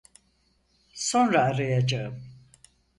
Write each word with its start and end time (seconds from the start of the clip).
Sonra 0.93 1.41
arayacağım. 1.43 2.23